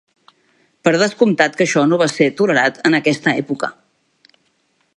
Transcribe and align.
Per 0.87 0.93
descomptat 1.01 1.59
que 1.59 1.63
això 1.65 1.83
no 1.91 1.99
va 2.03 2.07
ser 2.13 2.29
tolerat 2.39 2.79
en 2.91 2.99
aquesta 3.01 3.35
època. 3.43 3.71